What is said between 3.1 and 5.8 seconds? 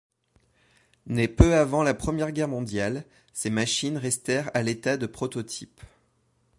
ces machines restèrent à l'état de prototypes.